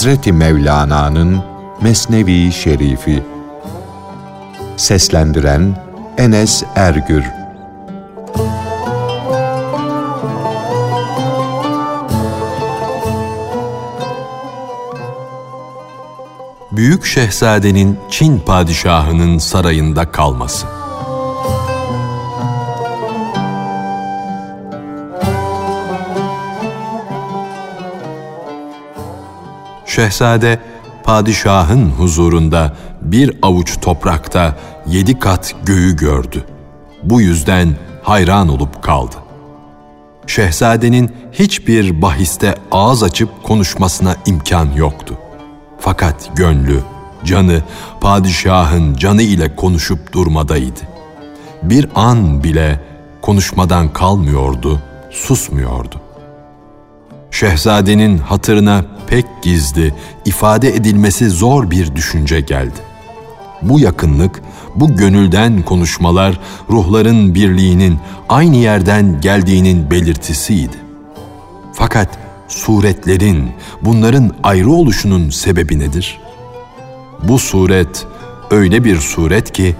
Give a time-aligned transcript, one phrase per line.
[0.00, 1.42] Hazreti Mevlana'nın
[1.80, 3.22] Mesnevi Şerifi.
[4.76, 5.76] Seslendiren
[6.18, 7.24] Enes Ergür.
[16.72, 20.79] Büyük Şehzadenin Çin padişahının sarayında kalması
[29.90, 30.58] Şehzade
[31.04, 36.44] padişahın huzurunda bir avuç toprakta yedi kat göğü gördü.
[37.02, 39.16] Bu yüzden hayran olup kaldı.
[40.26, 45.14] Şehzadenin hiçbir bahiste ağız açıp konuşmasına imkan yoktu.
[45.78, 46.80] Fakat gönlü,
[47.24, 47.62] canı
[48.00, 50.80] padişahın canı ile konuşup durmadaydı.
[51.62, 52.80] Bir an bile
[53.22, 56.09] konuşmadan kalmıyordu, susmuyordu.
[57.30, 62.78] Şehzadenin hatırına pek gizli, ifade edilmesi zor bir düşünce geldi.
[63.62, 64.42] Bu yakınlık,
[64.74, 70.76] bu gönülden konuşmalar ruhların birliğinin aynı yerden geldiğinin belirtisiydi.
[71.72, 73.50] Fakat suretlerin,
[73.82, 76.20] bunların ayrı oluşunun sebebi nedir?
[77.22, 78.06] Bu suret
[78.50, 79.76] öyle bir suret ki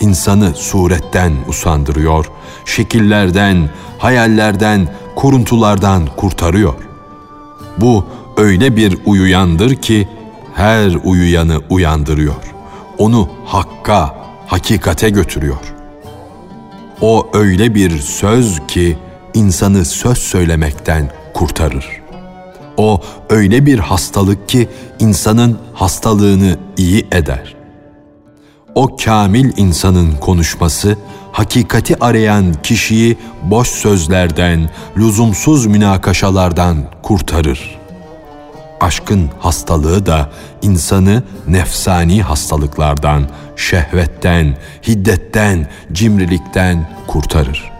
[0.00, 2.26] insanı suretten usandırıyor,
[2.64, 6.74] şekillerden, hayallerden, kuruntulardan kurtarıyor.
[7.78, 8.04] Bu
[8.36, 10.08] öyle bir uyuyandır ki
[10.54, 12.54] her uyuyanı uyandırıyor.
[12.98, 15.74] Onu hakka, hakikate götürüyor.
[17.00, 18.98] O öyle bir söz ki
[19.34, 21.86] insanı söz söylemekten kurtarır.
[22.76, 23.00] O
[23.30, 27.56] öyle bir hastalık ki insanın hastalığını iyi eder.
[28.74, 30.96] O kamil insanın konuşması
[31.36, 37.78] hakikati arayan kişiyi boş sözlerden, lüzumsuz münakaşalardan kurtarır.
[38.80, 40.30] Aşkın hastalığı da
[40.62, 44.56] insanı nefsani hastalıklardan, şehvetten,
[44.88, 47.72] hiddetten, cimrilikten kurtarır.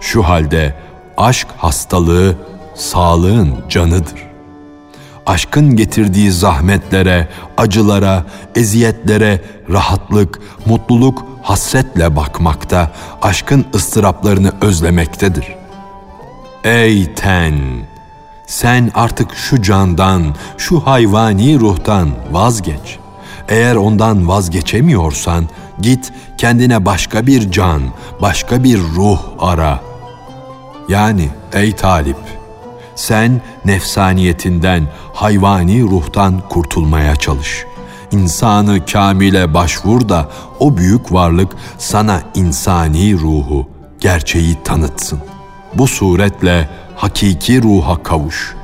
[0.00, 0.74] Şu halde
[1.16, 2.36] aşk hastalığı
[2.74, 4.28] sağlığın canıdır.
[5.26, 8.24] Aşkın getirdiği zahmetlere, acılara,
[8.56, 9.40] eziyetlere
[9.70, 12.90] rahatlık, mutluluk, hasretle bakmakta,
[13.22, 15.56] aşkın ıstıraplarını özlemektedir.
[16.64, 17.58] Ey ten!
[18.46, 22.98] Sen artık şu candan, şu hayvani ruhtan vazgeç.
[23.48, 25.48] Eğer ondan vazgeçemiyorsan
[25.80, 27.82] git kendine başka bir can,
[28.22, 29.80] başka bir ruh ara.
[30.88, 32.16] Yani ey talip,
[32.94, 37.64] sen nefsaniyetinden, hayvani ruhtan kurtulmaya çalış.
[38.12, 40.28] İnsanı kamile başvur da
[40.60, 43.68] o büyük varlık sana insani ruhu,
[44.00, 45.18] gerçeği tanıtsın.
[45.74, 48.56] Bu suretle hakiki ruha kavuş.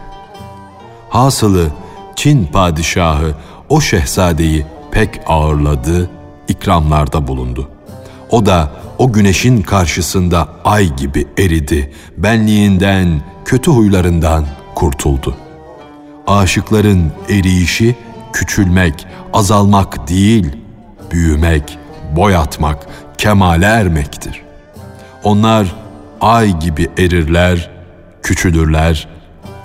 [1.09, 1.71] Hasılı
[2.17, 3.35] Çin padişahı
[3.69, 6.11] o şehzadeyi pek ağırladı,
[6.49, 7.69] ikramlarda bulundu.
[8.31, 15.37] O da o güneşin karşısında ay gibi eridi, benliğinden, kötü huylarından kurtuldu.
[16.27, 17.97] Aşıkların eriyişi
[18.35, 20.57] küçülmek, azalmak değil,
[21.11, 21.79] büyümek,
[22.17, 22.87] boyatmak,
[23.19, 24.43] kemale ermektir.
[25.23, 25.75] Onlar
[26.21, 27.71] ay gibi erirler,
[28.23, 29.09] küçülürler,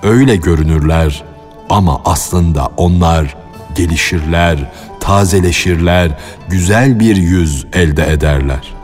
[0.02, 1.24] öyle görünürler
[1.70, 3.36] ama aslında onlar
[3.74, 4.58] gelişirler,
[5.00, 6.10] tazeleşirler,
[6.48, 8.74] güzel bir yüz elde ederler.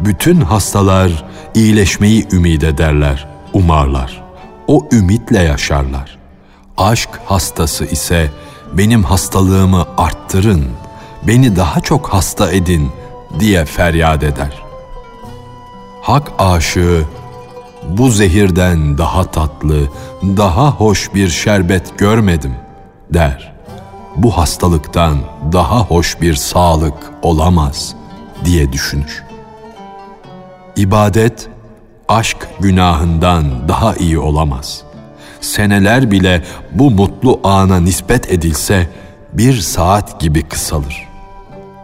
[0.00, 4.22] Bütün hastalar iyileşmeyi ümit ederler, umarlar.
[4.66, 6.18] O ümitle yaşarlar.
[6.76, 8.30] Aşk hastası ise
[8.72, 10.64] benim hastalığımı arttırın,
[11.22, 12.90] beni daha çok hasta edin
[13.40, 14.62] diye feryat eder.
[16.02, 17.04] Hak aşığı
[17.88, 19.88] bu zehirden daha tatlı,
[20.22, 22.54] daha hoş bir şerbet görmedim
[23.10, 23.52] der.
[24.16, 25.18] Bu hastalıktan
[25.52, 27.94] daha hoş bir sağlık olamaz
[28.44, 29.24] diye düşünür.
[30.76, 31.48] İbadet
[32.08, 34.84] aşk günahından daha iyi olamaz.
[35.42, 36.42] Seneler bile
[36.72, 38.86] bu mutlu ana nispet edilse
[39.32, 41.08] bir saat gibi kısalır.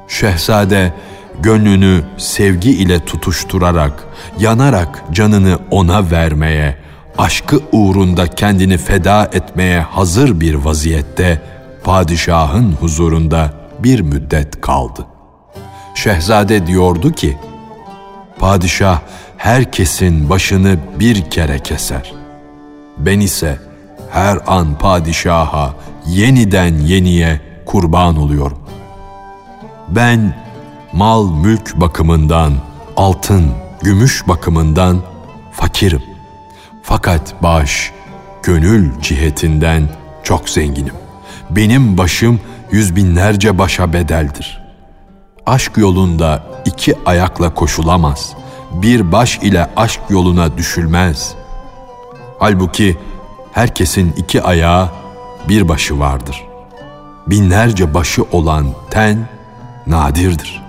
[0.09, 0.93] Şehzade
[1.41, 4.05] gönlünü sevgi ile tutuşturarak,
[4.39, 6.77] yanarak canını ona vermeye,
[7.19, 11.43] aşkı uğrunda kendini feda etmeye hazır bir vaziyette
[11.85, 15.07] padişahın huzurunda bir müddet kaldı.
[15.95, 17.37] Şehzade diyordu ki,
[18.39, 19.01] Padişah
[19.37, 22.18] herkesin başını bir kere keser.
[22.99, 23.59] Ben ise
[24.11, 25.75] her an padişaha
[26.07, 28.59] yeniden yeniye kurban oluyorum.
[29.89, 30.35] Ben
[30.93, 32.53] mal mülk bakımından,
[32.97, 33.51] altın,
[33.83, 35.01] gümüş bakımından
[35.53, 36.03] fakirim.
[36.83, 37.93] Fakat baş,
[38.43, 39.89] gönül cihetinden
[40.23, 40.95] çok zenginim.
[41.51, 42.41] Benim başım
[42.73, 44.63] yüz binlerce başa bedeldir.
[45.47, 48.33] Aşk yolunda iki ayakla koşulamaz.
[48.73, 51.35] Bir baş ile aşk yoluna düşülmez.
[52.39, 52.97] Halbuki
[53.53, 54.89] herkesin iki ayağı,
[55.49, 56.45] bir başı vardır.
[57.27, 59.29] Binlerce başı olan ten
[59.87, 60.63] nadirdir.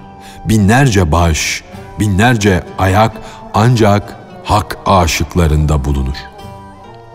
[0.45, 1.63] Binlerce baş,
[1.99, 3.11] binlerce ayak
[3.53, 6.15] ancak hak aşıklarında bulunur.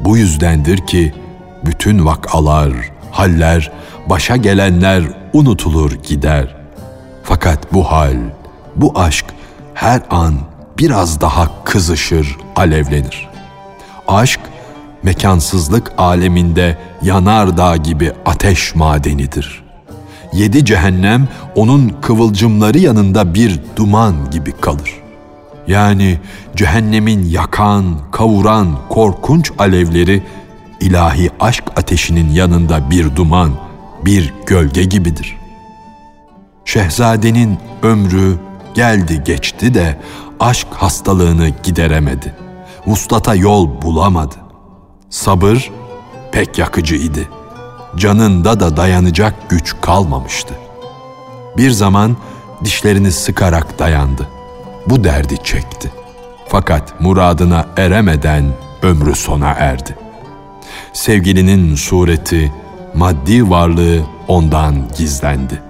[0.00, 1.14] Bu yüzdendir ki
[1.64, 2.72] bütün vakalar,
[3.10, 3.72] haller,
[4.06, 6.56] başa gelenler unutulur gider.
[7.22, 8.16] Fakat bu hal,
[8.76, 9.26] bu aşk
[9.74, 10.34] her an
[10.78, 13.33] biraz daha kızışır, alevlenir.
[14.08, 14.40] Aşk
[15.02, 19.64] mekansızlık aleminde yanar dağ gibi ateş madenidir.
[20.32, 25.00] Yedi cehennem onun kıvılcımları yanında bir duman gibi kalır.
[25.68, 26.18] Yani
[26.56, 30.22] cehennemin yakan, kavuran korkunç alevleri
[30.80, 33.50] ilahi aşk ateşinin yanında bir duman,
[34.04, 35.36] bir gölge gibidir.
[36.64, 38.36] Şehzadenin ömrü
[38.74, 39.96] geldi geçti de
[40.40, 42.43] aşk hastalığını gideremedi.
[42.86, 44.34] Vuslata yol bulamadı.
[45.10, 45.70] Sabır
[46.32, 47.28] pek yakıcı idi.
[47.96, 50.54] Canında da dayanacak güç kalmamıştı.
[51.56, 52.16] Bir zaman
[52.64, 54.28] dişlerini sıkarak dayandı.
[54.86, 55.92] Bu derdi çekti.
[56.48, 58.44] Fakat muradına eremeden
[58.82, 59.96] ömrü sona erdi.
[60.92, 62.52] Sevgilinin sureti,
[62.94, 65.62] maddi varlığı ondan gizlendi.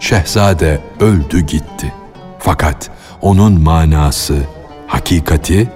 [0.00, 1.92] Şehzade öldü gitti.
[2.38, 2.90] Fakat
[3.22, 4.42] onun manası,
[4.86, 5.72] hakikati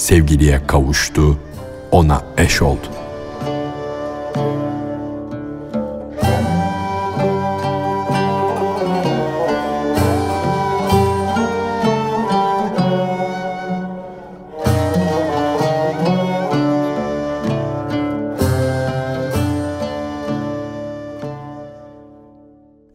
[0.00, 1.38] sevgiliye kavuştu,
[1.90, 2.86] ona eş oldu.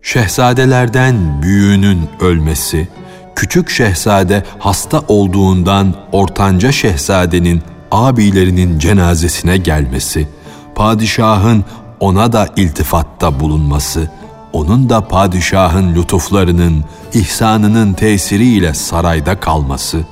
[0.02, 2.88] Şehzadelerden büyüğünün ölmesi,
[3.36, 7.62] küçük şehzade hasta olduğundan ortanca şehzadenin
[7.92, 10.28] abilerinin cenazesine gelmesi,
[10.76, 11.66] padişahın
[12.00, 14.12] ona da iltifatta bulunması,
[14.54, 16.84] onun da padişahın lütuflarının,
[17.14, 20.06] ihsanının tesiriyle sarayda kalması,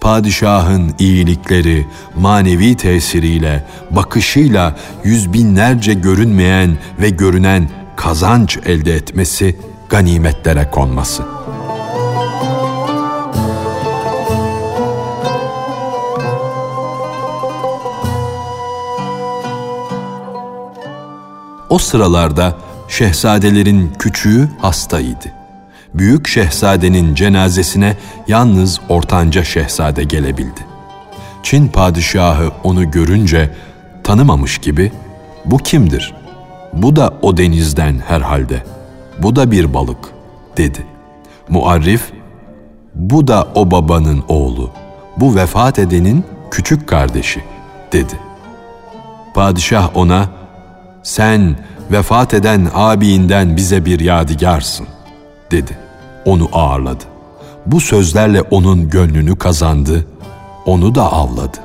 [0.00, 1.86] padişahın iyilikleri,
[2.16, 9.56] manevi tesiriyle, bakışıyla yüz binlerce görünmeyen ve görünen kazanç elde etmesi,
[9.88, 11.39] ganimetlere konması.
[21.70, 22.54] O sıralarda
[22.88, 25.32] şehzadelerin küçüğü hastaydı.
[25.94, 27.96] Büyük şehzadenin cenazesine
[28.28, 30.60] yalnız ortanca şehzade gelebildi.
[31.42, 33.50] Çin padişahı onu görünce
[34.04, 34.92] tanımamış gibi
[35.44, 36.20] bu kimdir
[36.72, 38.62] bu da o denizden herhalde.
[39.18, 40.12] Bu da bir balık,
[40.56, 40.86] dedi.
[41.48, 42.12] Muarrif,
[42.94, 44.70] bu da o babanın oğlu.
[45.16, 47.40] Bu vefat edenin küçük kardeşi,
[47.92, 48.14] dedi.
[49.34, 50.28] Padişah ona,
[51.02, 51.56] sen
[51.90, 54.86] vefat eden abiinden bize bir yadigarsın,
[55.50, 55.78] dedi.
[56.24, 57.04] Onu ağırladı.
[57.66, 60.06] Bu sözlerle onun gönlünü kazandı,
[60.66, 61.58] onu da avladı.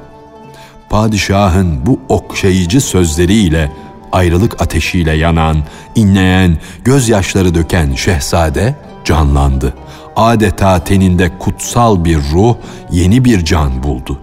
[0.90, 3.72] Padişahın bu okşayıcı sözleriyle
[4.12, 5.58] ayrılık ateşiyle yanan,
[5.96, 9.74] inleyen, gözyaşları döken şehzade canlandı.
[10.16, 12.56] Adeta teninde kutsal bir ruh
[12.92, 14.20] yeni bir can buldu.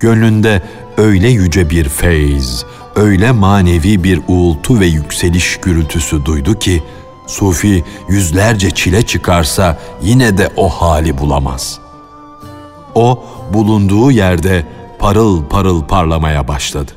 [0.00, 0.62] Gönlünde
[0.96, 2.64] öyle yüce bir feyz,
[2.96, 6.82] öyle manevi bir uğultu ve yükseliş gürültüsü duydu ki,
[7.26, 11.78] Sufi yüzlerce çile çıkarsa yine de o hali bulamaz.
[12.94, 14.66] O bulunduğu yerde
[14.98, 16.92] parıl parıl parlamaya başladı.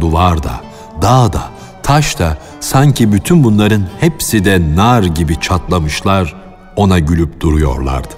[0.00, 0.60] Duvarda,
[1.02, 1.42] dağ da,
[1.82, 6.34] taş da sanki bütün bunların hepsi de nar gibi çatlamışlar,
[6.76, 8.14] ona gülüp duruyorlardı.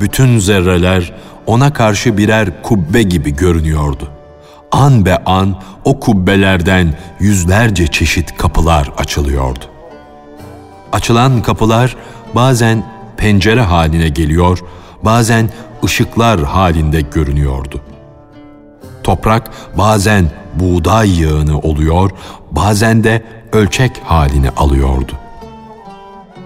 [0.00, 1.12] Bütün zerreler
[1.46, 4.19] ona karşı birer kubbe gibi görünüyordu.
[4.72, 9.64] An be an o kubbelerden yüzlerce çeşit kapılar açılıyordu.
[10.92, 11.96] Açılan kapılar
[12.34, 12.84] bazen
[13.16, 14.58] pencere haline geliyor,
[15.02, 15.50] bazen
[15.84, 17.80] ışıklar halinde görünüyordu.
[19.02, 22.10] Toprak bazen buğday yağını oluyor,
[22.50, 23.22] bazen de
[23.52, 25.12] ölçek halini alıyordu.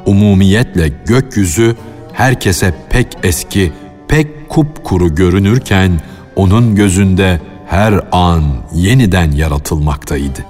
[0.06, 1.76] Umumiyetle gökyüzü
[2.12, 3.72] herkese pek eski,
[4.08, 6.00] pek kupkuru görünürken
[6.36, 10.44] onun gözünde her an yeniden yaratılmaktaydı.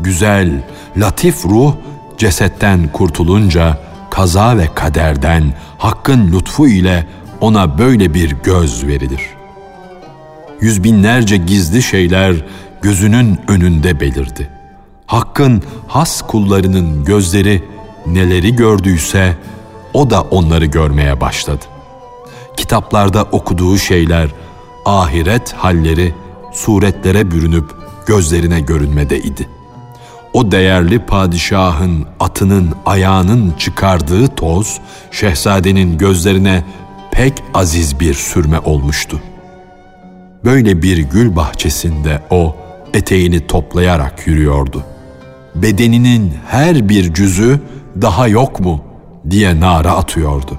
[0.00, 0.64] Güzel,
[0.96, 1.74] latif ruh
[2.18, 3.78] cesetten kurtulunca
[4.10, 7.06] kaza ve kaderden hakkın lütfu ile
[7.40, 9.34] ona böyle bir göz verilir
[10.64, 12.36] yüz binlerce gizli şeyler
[12.82, 14.48] gözünün önünde belirdi.
[15.06, 17.64] Hakkın has kullarının gözleri
[18.06, 19.36] neleri gördüyse
[19.94, 21.64] o da onları görmeye başladı.
[22.56, 24.28] Kitaplarda okuduğu şeyler,
[24.84, 26.14] ahiret halleri
[26.52, 27.64] suretlere bürünüp
[28.06, 29.48] gözlerine görünmede idi.
[30.32, 36.64] O değerli padişahın atının ayağının çıkardığı toz, şehzadenin gözlerine
[37.10, 39.20] pek aziz bir sürme olmuştu.
[40.44, 42.56] Böyle bir gül bahçesinde o
[42.94, 44.82] eteğini toplayarak yürüyordu.
[45.54, 47.60] Bedeninin her bir cüzü
[48.02, 48.80] daha yok mu
[49.30, 50.58] diye nara atıyordu.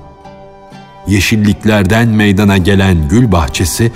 [1.07, 3.91] Yeşilliklerden meydana gelen gül bahçesi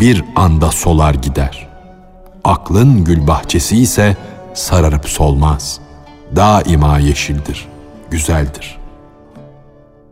[0.00, 1.68] bir anda solar gider.
[2.44, 4.16] Aklın gül bahçesi ise
[4.54, 5.80] sararıp solmaz.
[6.36, 7.68] Daima yeşildir,
[8.10, 8.78] güzeldir.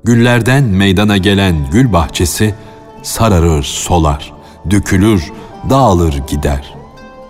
[0.04, 2.54] Güllerden meydana gelen gül bahçesi
[3.02, 4.32] sararır, solar,
[4.70, 5.32] dökülür,
[5.70, 6.74] dağılır gider.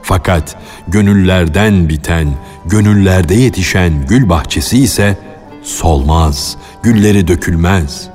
[0.02, 0.56] Fakat
[0.88, 2.28] gönüllerden biten,
[2.66, 5.18] gönüllerde yetişen gül bahçesi ise
[5.62, 8.13] solmaz, gülleri dökülmez.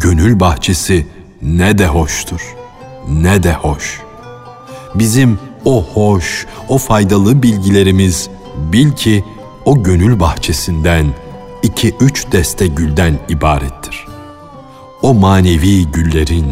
[0.00, 1.06] Gönül bahçesi
[1.42, 2.56] ne de hoştur,
[3.08, 4.00] ne de hoş.
[4.94, 8.28] Bizim o hoş, o faydalı bilgilerimiz
[8.72, 9.24] bil ki
[9.64, 11.06] o gönül bahçesinden
[11.62, 14.06] iki üç deste gülden ibarettir.
[15.02, 16.46] O manevi güllerin,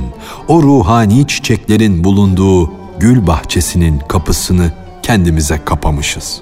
[0.49, 4.73] o ruhani çiçeklerin bulunduğu gül bahçesinin kapısını
[5.03, 6.41] kendimize kapamışız.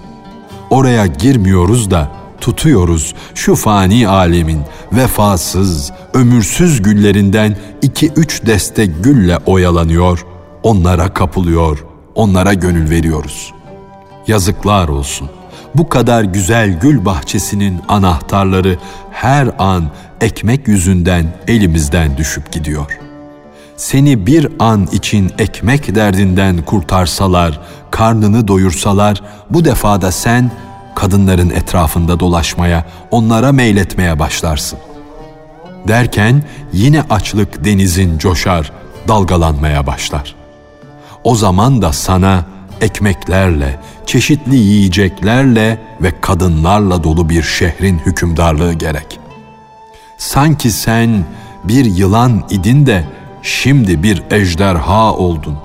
[0.70, 10.26] Oraya girmiyoruz da tutuyoruz şu fani alemin vefasız, ömürsüz güllerinden iki üç deste gülle oyalanıyor,
[10.62, 13.52] onlara kapılıyor, onlara gönül veriyoruz.
[14.26, 15.28] Yazıklar olsun.
[15.74, 18.78] Bu kadar güzel gül bahçesinin anahtarları
[19.10, 19.84] her an
[20.20, 22.98] ekmek yüzünden elimizden düşüp gidiyor.
[23.76, 30.50] Seni bir an için ekmek derdinden kurtarsalar, karnını doyursalar, bu defada sen
[31.00, 34.78] kadınların etrafında dolaşmaya, onlara meyletmeye başlarsın.
[35.88, 36.42] Derken
[36.72, 38.72] yine açlık denizin coşar,
[39.08, 40.34] dalgalanmaya başlar.
[41.24, 42.44] O zaman da sana
[42.80, 49.20] ekmeklerle, çeşitli yiyeceklerle ve kadınlarla dolu bir şehrin hükümdarlığı gerek.
[50.18, 51.24] Sanki sen
[51.64, 53.04] bir yılan idin de
[53.42, 55.58] şimdi bir ejderha oldun.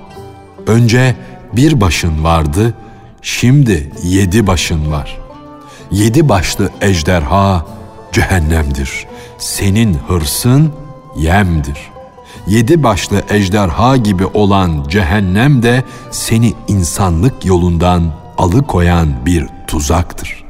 [0.68, 1.16] Önce
[1.54, 2.74] bir başın vardı,
[3.22, 5.25] şimdi yedi başın var.
[5.92, 7.66] Yedi başlı ejderha
[8.12, 9.08] cehennemdir.
[9.38, 10.74] Senin hırsın
[11.18, 11.96] yemdir.''
[12.48, 18.04] yedi başlı ejderha gibi olan cehennem de seni insanlık yolundan
[18.38, 20.46] alıkoyan bir tuzaktır.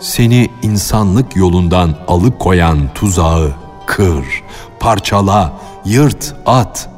[0.00, 3.52] Seni insanlık yolundan alıkoyan tuzağı
[3.86, 4.42] kır,
[4.80, 5.52] parçala,
[5.84, 6.90] yırt, at.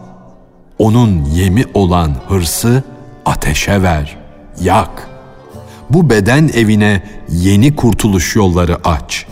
[0.78, 2.82] Onun yemi olan hırsı
[3.26, 4.16] ateşe ver,
[4.60, 5.05] yak.
[5.90, 9.26] Bu beden evine yeni kurtuluş yolları aç.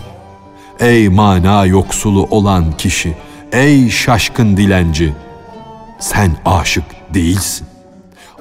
[0.81, 3.15] Ey mana yoksulu olan kişi,
[3.53, 5.13] Ey şaşkın dilenci!
[5.99, 6.85] Sen aşık
[7.15, 7.67] değilsin.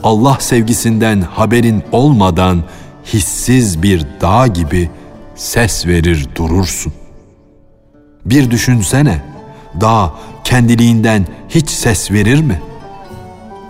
[0.04, 2.64] Allah sevgisinden haberin olmadan
[3.06, 4.90] hissiz bir dağ gibi
[5.36, 6.94] ses verir durursun.
[8.26, 9.22] Bir düşünsene,
[9.82, 12.62] dağ kendiliğinden hiç ses verir mi?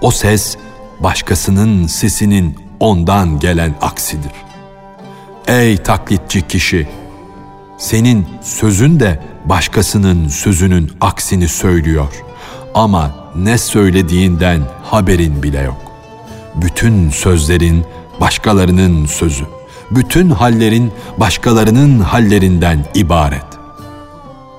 [0.01, 0.57] O ses
[0.99, 4.31] başkasının sesinin ondan gelen aksidir.
[5.47, 6.87] Ey taklitçi kişi!
[7.77, 12.23] Senin sözün de başkasının sözünün aksini söylüyor
[12.73, 15.81] ama ne söylediğinden haberin bile yok.
[16.55, 17.85] Bütün sözlerin
[18.21, 19.45] başkalarının sözü,
[19.91, 23.45] bütün hallerin başkalarının hallerinden ibaret.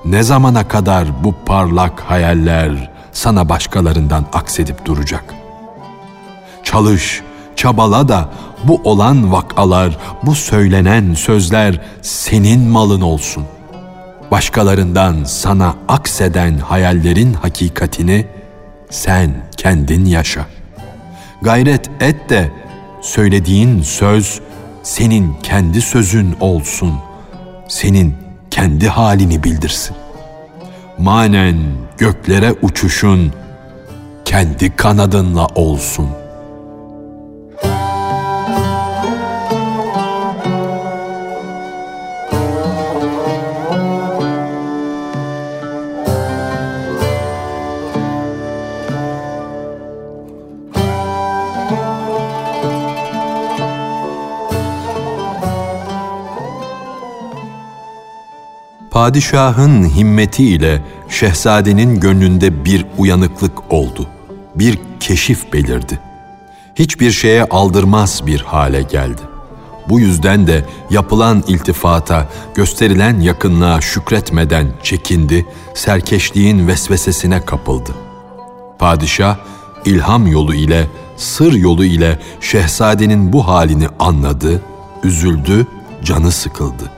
[0.05, 5.35] Ne zamana kadar bu parlak hayaller sana başkalarından aksedip duracak?
[6.63, 7.21] Çalış,
[7.55, 8.29] çabala da
[8.63, 13.45] bu olan vakalar, bu söylenen sözler senin malın olsun
[14.31, 18.25] başkalarından sana akseden hayallerin hakikatini
[18.89, 20.45] sen kendin yaşa.
[21.41, 22.51] Gayret et de
[23.01, 24.41] söylediğin söz
[24.83, 26.93] senin kendi sözün olsun.
[27.67, 28.15] Senin
[28.51, 29.95] kendi halini bildirsin.
[30.97, 31.57] Manen
[31.97, 33.33] göklere uçuşun
[34.25, 36.24] kendi kanadınla olsun.''
[58.95, 64.07] Padişahın himmetiyle şehzadenin gönlünde bir uyanıklık oldu.
[64.55, 65.99] Bir keşif belirdi.
[66.75, 69.21] Hiçbir şeye aldırmaz bir hale geldi.
[69.89, 77.91] Bu yüzden de yapılan iltifata, gösterilen yakınlığa şükretmeden çekindi, serkeşliğin vesvesesine kapıldı.
[78.79, 79.37] Padişah
[79.85, 80.87] ilham yolu ile,
[81.17, 84.61] sır yolu ile şehzadenin bu halini anladı,
[85.03, 85.67] üzüldü,
[86.03, 86.91] canı sıkıldı.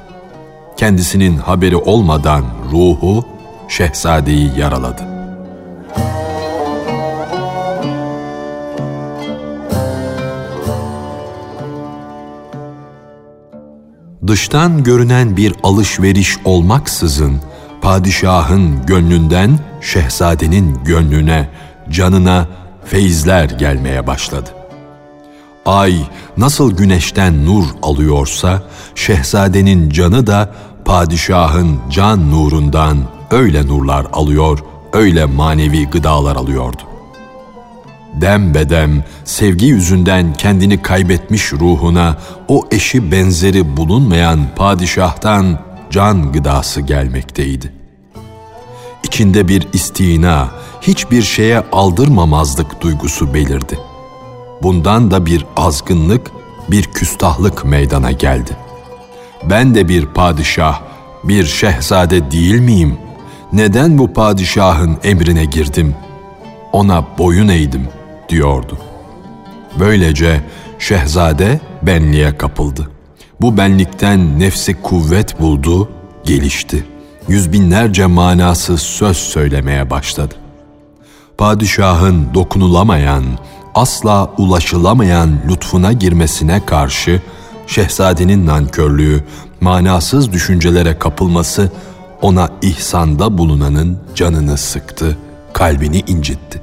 [0.77, 3.25] Kendisinin haberi olmadan ruhu
[3.67, 5.17] şehzadeyi yaraladı.
[14.27, 17.41] dıştan görünen bir alışveriş olmaksızın
[17.81, 21.49] padişahın gönlünden şehzadenin gönlüne,
[21.89, 22.47] canına
[22.85, 24.49] feyizler gelmeye başladı.
[25.65, 25.95] Ay
[26.37, 28.63] nasıl güneşten nur alıyorsa
[28.95, 30.53] şehzadenin canı da
[30.87, 32.97] padişahın can nurundan
[33.31, 34.59] öyle nurlar alıyor,
[34.93, 36.81] öyle manevi gıdalar alıyordu
[38.21, 42.17] dem bedem sevgi yüzünden kendini kaybetmiş ruhuna
[42.47, 45.59] o eşi benzeri bulunmayan padişahtan
[45.91, 47.73] can gıdası gelmekteydi.
[49.03, 50.47] İçinde bir istina,
[50.81, 53.79] hiçbir şeye aldırmamazlık duygusu belirdi.
[54.63, 56.31] Bundan da bir azgınlık,
[56.71, 58.57] bir küstahlık meydana geldi.
[59.43, 60.81] Ben de bir padişah,
[61.23, 62.97] bir şehzade değil miyim?
[63.53, 65.95] Neden bu padişahın emrine girdim?
[66.71, 67.97] Ona boyun eğdim.''
[68.29, 68.77] diyordu.
[69.79, 70.41] Böylece
[70.79, 72.89] şehzade benliğe kapıldı.
[73.41, 75.89] Bu benlikten nefsi kuvvet buldu,
[76.23, 76.85] gelişti.
[77.27, 80.35] Yüz binlerce manasız söz söylemeye başladı.
[81.37, 83.23] Padişahın dokunulamayan,
[83.75, 87.21] asla ulaşılamayan lütfuna girmesine karşı
[87.67, 89.23] şehzadenin nankörlüğü,
[89.61, 91.71] manasız düşüncelere kapılması
[92.21, 95.17] ona ihsanda bulunanın canını sıktı,
[95.53, 96.61] kalbini incitti.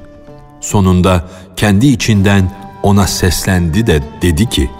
[0.60, 1.24] Sonunda
[1.56, 2.50] kendi içinden
[2.82, 4.70] ona seslendi de dedi ki,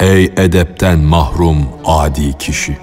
[0.00, 2.78] Ey edepten mahrum adi kişi!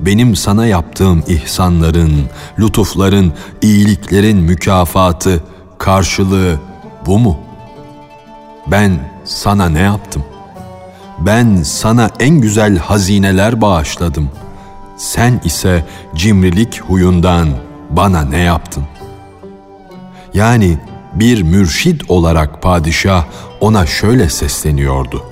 [0.00, 2.12] Benim sana yaptığım ihsanların,
[2.58, 5.44] lütufların, iyiliklerin mükafatı,
[5.78, 6.60] karşılığı
[7.06, 7.38] bu mu?
[8.66, 10.24] Ben sana ne yaptım?
[11.18, 14.30] Ben sana en güzel hazineler bağışladım.
[14.96, 17.48] Sen ise cimrilik huyundan
[17.90, 18.84] bana ne yaptın?
[20.34, 20.78] Yani
[21.14, 23.24] bir mürşid olarak padişah
[23.60, 25.22] ona şöyle sesleniyordu.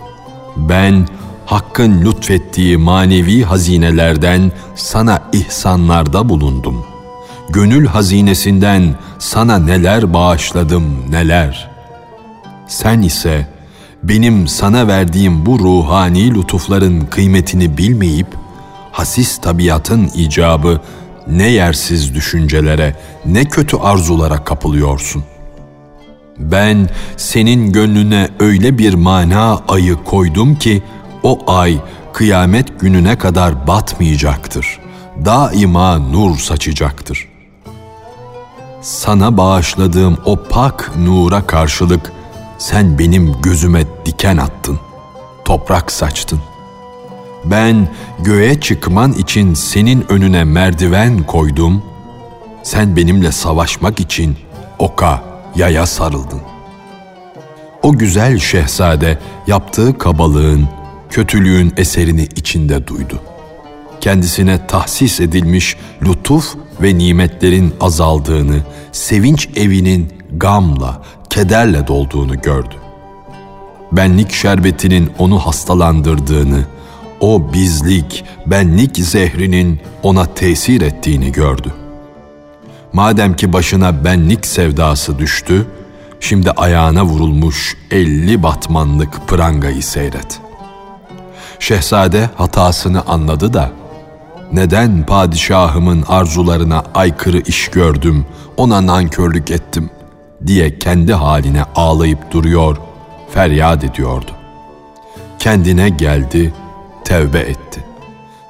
[0.56, 1.08] Ben
[1.46, 6.86] Hakk'ın lütfettiği manevi hazinelerden sana ihsanlarda bulundum.
[7.48, 11.70] Gönül hazinesinden sana neler bağışladım neler.
[12.66, 13.53] Sen ise
[14.08, 18.26] benim sana verdiğim bu ruhani lütufların kıymetini bilmeyip
[18.92, 20.80] hasis tabiatın icabı
[21.26, 25.24] ne yersiz düşüncelere ne kötü arzulara kapılıyorsun.
[26.38, 30.82] Ben senin gönlüne öyle bir mana ayı koydum ki
[31.22, 31.78] o ay
[32.12, 34.78] kıyamet gününe kadar batmayacaktır.
[35.24, 37.28] Daima nur saçacaktır.
[38.82, 42.12] Sana bağışladığım o pak nura karşılık
[42.64, 44.78] sen benim gözüme diken attın.
[45.44, 46.40] Toprak saçtın.
[47.44, 51.82] Ben göğe çıkman için senin önüne merdiven koydum.
[52.62, 54.36] Sen benimle savaşmak için
[54.78, 55.22] oka
[55.56, 56.40] yaya sarıldın.
[57.82, 60.68] O güzel şehzade yaptığı kabalığın,
[61.10, 63.20] kötülüğün eserini içinde duydu.
[64.00, 68.60] Kendisine tahsis edilmiş lütuf ve nimetlerin azaldığını,
[68.92, 71.02] sevinç evinin gamla,
[71.34, 72.74] kederle dolduğunu gördü.
[73.92, 76.64] Benlik şerbetinin onu hastalandırdığını,
[77.20, 81.84] o bizlik, benlik zehrinin ona tesir ettiğini gördü.''
[82.94, 85.66] Madem ki başına benlik sevdası düştü,
[86.20, 90.40] şimdi ayağına vurulmuş elli batmanlık prangayı seyret.
[91.58, 93.70] Şehzade hatasını anladı da,
[94.52, 99.90] neden padişahımın arzularına aykırı iş gördüm, ona nankörlük ettim
[100.46, 102.76] diye kendi haline ağlayıp duruyor,
[103.30, 104.30] feryat ediyordu.
[105.38, 106.54] Kendine geldi,
[107.04, 107.84] tevbe etti.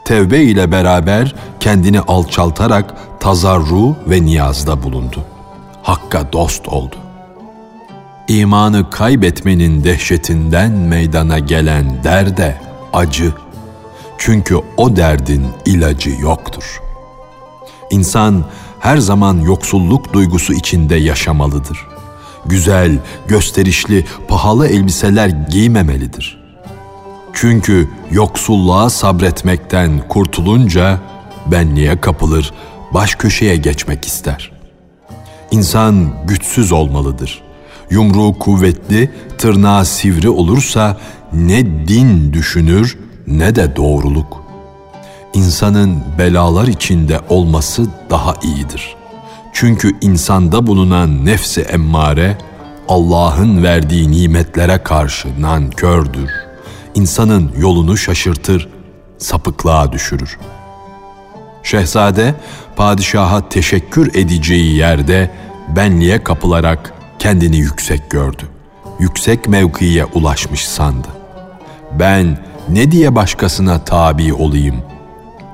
[0.04, 5.24] Tevbe ile beraber kendini alçaltarak tazarru ve niyazda bulundu.
[5.82, 6.96] Hakka dost oldu.
[8.28, 12.60] İmanı kaybetmenin dehşetinden meydana gelen derde
[12.92, 13.32] acı.
[14.18, 16.80] Çünkü o derdin ilacı yoktur.
[17.90, 18.44] İnsan
[18.84, 21.86] her zaman yoksulluk duygusu içinde yaşamalıdır.
[22.46, 26.44] Güzel, gösterişli, pahalı elbiseler giymemelidir.''
[27.34, 31.00] Çünkü yoksulluğa sabretmekten kurtulunca
[31.46, 32.52] benliğe kapılır,
[32.94, 34.52] baş köşeye geçmek ister.
[35.50, 37.42] İnsan güçsüz olmalıdır.
[37.90, 40.98] Yumruğu kuvvetli, tırnağı sivri olursa
[41.32, 44.43] ne din düşünür ne de doğruluk.
[45.34, 48.96] İnsanın belalar içinde olması daha iyidir.
[49.52, 52.38] Çünkü insanda bulunan nefsi emmare
[52.88, 56.30] Allah'ın verdiği nimetlere karşı nankördür.
[56.94, 58.68] İnsanın yolunu şaşırtır,
[59.18, 60.38] sapıklığa düşürür.
[61.62, 62.34] Şehzade
[62.76, 65.30] padişaha teşekkür edeceği yerde
[65.76, 68.42] benliğe kapılarak kendini yüksek gördü.
[69.00, 71.08] Yüksek mevkiye ulaşmış sandı.
[71.98, 74.93] Ben ne diye başkasına tabi olayım?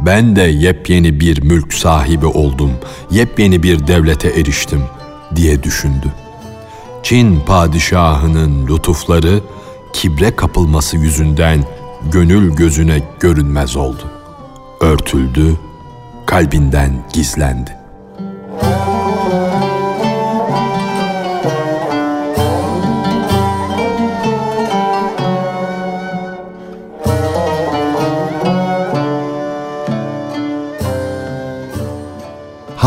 [0.06, 2.72] Ben de yepyeni bir mülk sahibi oldum,
[3.10, 4.82] yepyeni bir devlete eriştim
[5.36, 6.06] diye düşündü.
[7.02, 9.40] Çin padişahının lütufları
[9.92, 11.64] kibre kapılması yüzünden
[12.12, 14.10] gönül gözüne görünmez oldu.
[14.80, 15.56] Örtüldü,
[16.26, 17.79] kalbinden gizlendi.